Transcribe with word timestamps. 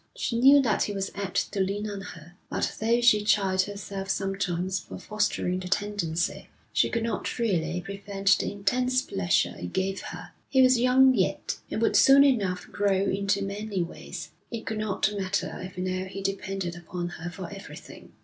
She 0.15 0.39
knew 0.39 0.63
that 0.63 0.81
he 0.85 0.93
was 0.93 1.11
apt 1.13 1.51
to 1.53 1.59
lean 1.59 1.87
on 1.87 2.01
her, 2.01 2.33
but 2.49 2.75
though 2.79 3.01
she 3.01 3.23
chid 3.23 3.61
herself 3.61 4.09
sometimes 4.09 4.79
for 4.79 4.97
fostering 4.97 5.59
the 5.59 5.67
tendency, 5.67 6.49
she 6.73 6.89
could 6.89 7.03
not 7.03 7.37
really 7.37 7.81
prevent 7.81 8.35
the 8.39 8.51
intense 8.51 9.03
pleasure 9.03 9.53
it 9.59 9.73
gave 9.73 10.01
her. 10.01 10.31
He 10.49 10.63
was 10.63 10.79
young 10.79 11.13
yet, 11.13 11.59
and 11.69 11.83
would 11.83 11.95
soon 11.95 12.23
enough 12.23 12.65
grow 12.71 13.03
into 13.11 13.43
manly 13.43 13.83
ways; 13.83 14.31
it 14.49 14.65
could 14.65 14.79
not 14.79 15.07
matter 15.15 15.55
if 15.61 15.77
now 15.77 16.05
he 16.05 16.23
depended 16.23 16.75
upon 16.75 17.09
her 17.09 17.29
for 17.29 17.47
everything. 17.53 18.13